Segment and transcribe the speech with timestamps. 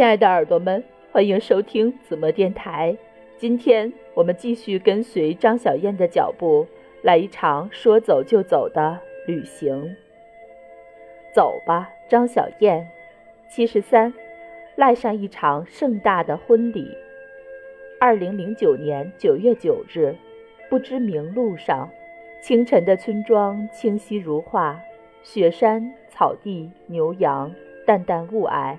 [0.00, 2.96] 亲爱的耳朵们，欢迎收听子墨电台。
[3.36, 6.66] 今天我们继续跟随张小燕的脚步，
[7.02, 9.94] 来一场说走就走的旅行。
[11.34, 12.88] 走吧，张小燕。
[13.50, 14.14] 七十三，
[14.74, 16.96] 赖上一场盛大的婚礼。
[18.00, 20.14] 二零零九年九月九日，
[20.70, 21.90] 不知名路上，
[22.40, 24.80] 清晨的村庄清晰如画，
[25.22, 27.52] 雪山、草地、牛羊，
[27.84, 28.78] 淡淡雾霭。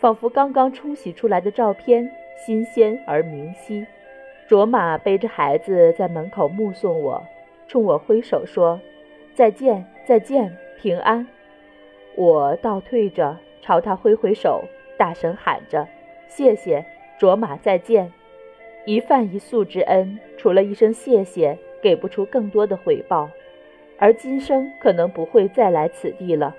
[0.00, 2.08] 仿佛刚刚冲洗出来的照片，
[2.46, 3.84] 新鲜而明晰。
[4.46, 7.22] 卓玛背着孩子在门口目送我，
[7.66, 8.80] 冲我挥手说
[9.34, 11.26] ：“再见，再见，平安。”
[12.14, 14.64] 我倒退着朝他挥挥手，
[14.96, 15.86] 大声喊着
[16.28, 16.84] ：“谢谢，
[17.18, 18.12] 卓玛，再见。”
[18.86, 23.28] 一饭一宿之恩，除了一声谢谢，给不出更多的回报，
[23.98, 26.54] 而今生可能不会再来此地了。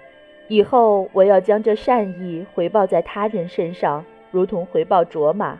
[0.49, 5.59] 以后我要将这善意回报在他人身上，如同回报卓玛。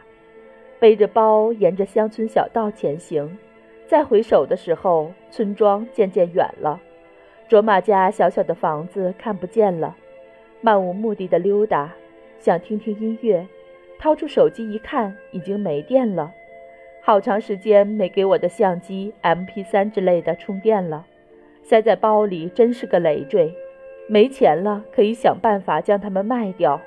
[0.80, 3.38] 背着包沿着乡村小道前行，
[3.86, 6.82] 再回首的时候，村庄渐渐远了，
[7.48, 9.96] 卓玛家小小的房子看不见了。
[10.62, 11.94] 漫无目的的溜达，
[12.40, 13.46] 想听听音乐，
[14.00, 16.34] 掏出手机一看，已经没电了。
[17.02, 21.06] 好长时间没给我的相机、MP3 之类的充电了，
[21.62, 23.54] 塞在包里真是个累赘。
[24.12, 26.82] 没钱了，可以想办法将它们卖掉。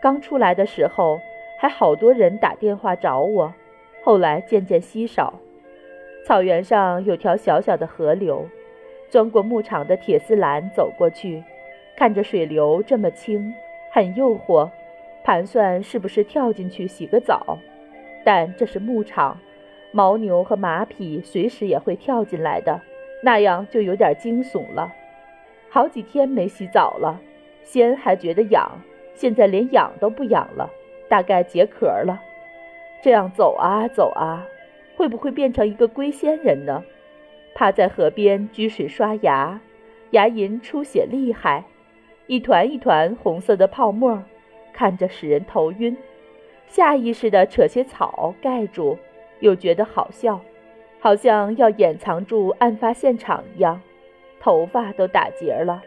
[0.00, 1.20] 刚出来的时候，
[1.60, 3.52] 还好多人打电话找我，
[4.02, 5.34] 后来渐渐稀少。
[6.24, 8.48] 草原上有条小小的河流，
[9.10, 11.44] 钻过牧场的铁丝栏走过去，
[11.94, 13.54] 看着水流这么清，
[13.92, 14.70] 很诱惑，
[15.22, 17.58] 盘算是不是跳进去洗个澡。
[18.24, 19.38] 但这是牧场，
[19.92, 22.80] 牦牛和马匹随时也会跳进来的，
[23.22, 24.90] 那样就有点惊悚了。
[25.76, 27.20] 好几天没洗澡了，
[27.62, 28.80] 先还觉得痒，
[29.12, 30.70] 现在连痒都不痒了，
[31.06, 32.18] 大概解渴了。
[33.02, 34.46] 这样走啊走啊，
[34.96, 36.82] 会不会变成一个龟仙人呢？
[37.54, 39.60] 趴在河边掬水刷牙，
[40.12, 41.64] 牙龈出血厉害，
[42.26, 44.22] 一团一团红色的泡沫，
[44.72, 45.94] 看着使人头晕。
[46.66, 48.96] 下意识地扯些草盖住，
[49.40, 50.40] 又觉得好笑，
[51.00, 53.82] 好像要掩藏住案发现场一样。
[54.40, 55.82] 头发都打结了，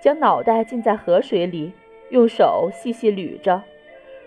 [0.00, 1.72] 将脑袋浸在河水里，
[2.10, 3.62] 用手细细捋着。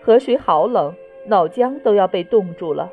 [0.02, 0.94] 河水好冷，
[1.26, 2.92] 脑浆都要被冻住了。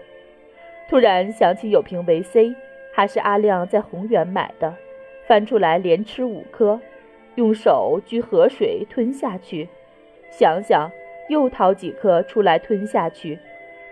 [0.90, 2.54] 突然想起有瓶维 C，
[2.94, 4.74] 还是阿亮在宏源买的，
[5.28, 6.80] 翻出来连吃五颗，
[7.36, 9.70] 用手掬河水吞下去。
[10.30, 10.90] 想想
[11.30, 13.38] 又掏几颗出来吞下去，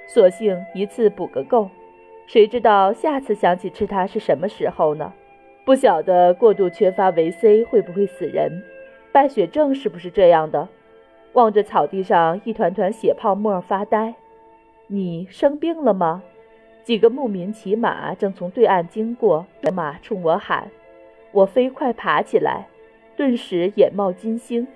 [0.08, 1.70] 索性一次补个够。
[2.28, 5.14] 谁知道下次想起吃它是什么时候呢？
[5.70, 8.64] 不晓得过度缺乏维 C 会不会死人？
[9.12, 10.68] 败血症是不是这样的？
[11.34, 14.16] 望着草地上一团团血泡沫发呆。
[14.88, 16.24] 你生病了吗？
[16.84, 20.72] 几个牧民骑马正从对岸经过，马冲我喊。
[21.32, 22.68] 我飞快爬起来，
[23.16, 24.68] 顿时眼冒金星，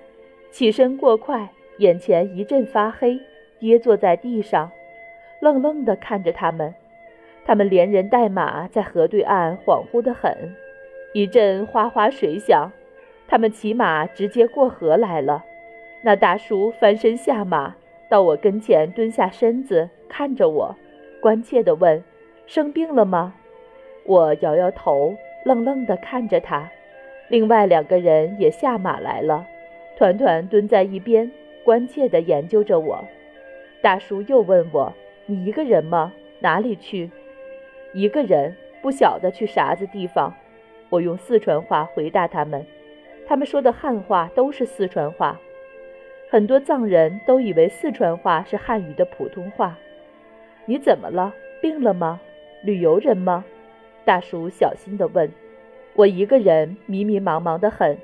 [0.52, 3.18] 起身过快，眼前一阵发黑，
[3.58, 4.70] 跌坐在地上，
[5.40, 6.72] 愣愣地看着他们。
[7.44, 10.54] 他们连人带马在河对岸，恍惚得很。
[11.14, 12.72] 一阵哗哗水响，
[13.28, 15.44] 他们骑马直接过河来了。
[16.02, 17.76] 那大叔翻身下马，
[18.08, 20.74] 到我跟前蹲下身子，看着我，
[21.20, 22.02] 关切地问
[22.48, 23.32] ：“生病了吗？”
[24.04, 25.14] 我摇摇头，
[25.44, 26.68] 愣愣地看着他。
[27.28, 29.46] 另外两个人也下马来了，
[29.96, 31.30] 团团蹲在一边，
[31.62, 33.04] 关切地研究着我。
[33.80, 34.92] 大叔又问我
[35.26, 36.12] ：“你一个人吗？
[36.40, 37.08] 哪里去
[37.94, 40.34] ？”“一个人，不晓得去啥子地方。”
[40.94, 42.64] 我用四川话回答他们，
[43.26, 45.40] 他们说的汉话都是四川话。
[46.30, 49.76] 很多藏人都以为四川话是汉语的普通话。
[50.66, 51.34] 你怎么了？
[51.60, 52.20] 病了吗？
[52.62, 53.44] 旅游人吗？
[54.04, 55.28] 大叔小心地问。
[55.94, 57.98] 我一个人迷迷茫茫的很，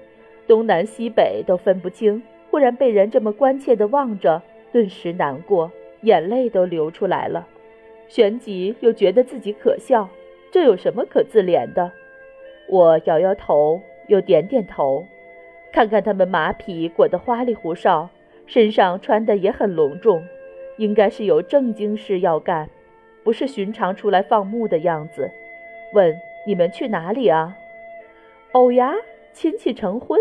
[0.49, 2.21] 东南西北都分不清。
[2.51, 5.71] 忽然被人这么关切地望着，顿时难过，
[6.03, 7.47] 眼泪都流出来了。
[8.09, 10.09] 旋即又觉得自己可笑，
[10.51, 11.93] 这有什么可自怜的？
[12.71, 15.05] 我摇摇头，又点点头，
[15.72, 18.09] 看看他们马匹裹得花里胡哨，
[18.47, 20.22] 身上穿的也很隆重，
[20.78, 22.71] 应该是有正经事要干，
[23.25, 25.33] 不是寻常出来放牧的样子。
[25.93, 26.15] 问
[26.47, 27.57] 你们去哪里啊？
[28.53, 28.95] 哦呀，
[29.33, 30.21] 亲戚成婚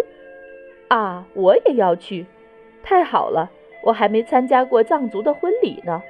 [0.88, 2.26] 啊，我也要去。
[2.82, 3.52] 太好了，
[3.84, 6.02] 我还没参加过藏族的婚礼呢。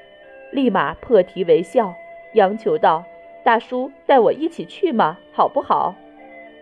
[0.52, 1.94] 立马破涕为笑，
[2.34, 3.04] 央求道
[3.44, 5.94] ：“大叔，带我一起去嘛，好不好？”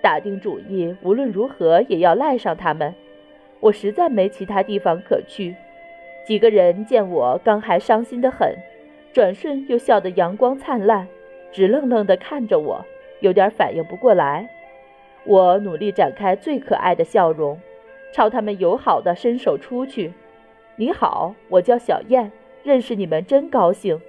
[0.02, 2.94] 打定主意，无论如何也要赖上他们。
[3.60, 5.56] 我实在没其他地方可去。
[6.26, 8.56] 几个人见我刚还伤心的很，
[9.14, 11.08] 转瞬又笑得阳光灿烂，
[11.52, 12.86] 直愣愣地看着我，
[13.22, 14.50] 有点反应不过来。
[15.24, 17.60] 我努力展开最可爱的笑容，
[18.14, 20.14] 朝他们友好地伸手出去。
[20.76, 22.32] 你好，我叫小燕，
[22.64, 24.00] 认识你们真高兴。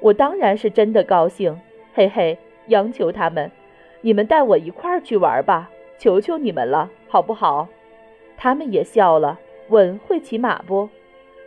[0.00, 1.58] 我当然是真的高兴，
[1.94, 2.36] 嘿嘿，
[2.66, 3.50] 央求他们，
[4.04, 7.66] 你们带我一块儿去玩吧，求求你们了，好不好？
[8.36, 9.40] 他们也笑了，
[9.70, 10.90] 问会骑马不？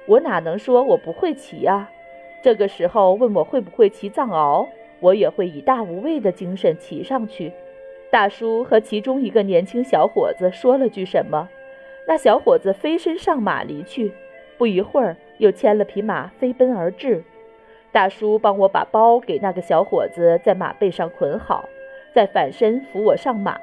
[0.07, 1.87] 我哪能说我不会骑呀？
[2.41, 4.67] 这个时候问我会不会骑藏獒，
[5.01, 7.53] 我也会以大无畏的精神骑上去。
[8.09, 11.47] 大叔和其中一个年轻小伙子说了句什么，
[12.07, 14.11] 那小伙子飞身上马离去，
[14.57, 17.23] 不一会儿又牵了匹马飞奔而至。
[17.91, 21.69] 大叔帮我把包给那个小伙子在马背上捆好，
[22.17, 23.59] 再反身扶我上马。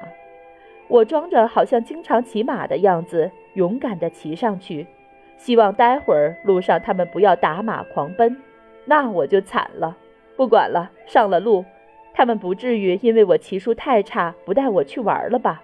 [0.87, 4.87] 我装着好像经常骑马的样子，勇敢地骑上去。
[5.35, 8.41] 希望待会儿路上他们不要打马狂奔，
[8.85, 9.97] 那我就惨了。
[10.37, 11.65] 不管了，上了路，
[12.13, 15.61] 他们不至于因为我骑术太差不带我去玩了吧？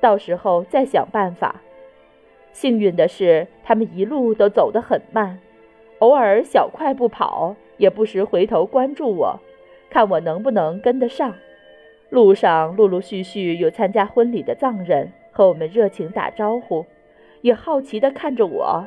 [0.00, 1.60] 到时候再想办法。
[2.50, 5.38] 幸运的是，他们一路都走得很慢，
[6.00, 9.38] 偶尔小快步跑，也不时回头关注我，
[9.88, 11.32] 看我能不能跟得上。
[12.12, 16.84] 路上陆陆续续有参加婚礼的藏人和我们热情打招呼，
[17.40, 18.86] 也好奇地看着我。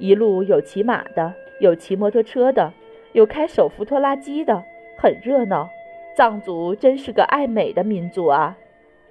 [0.00, 2.72] 一路有骑马的，有骑摩托车的，
[3.12, 4.64] 有开手扶拖拉机的，
[4.98, 5.70] 很热闹。
[6.16, 8.58] 藏族真是个爱美的民族啊！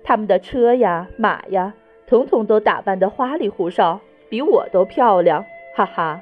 [0.03, 1.73] 他们的车呀、马呀，
[2.05, 6.21] 统统都打扮得花里胡哨，比我都漂亮，哈哈。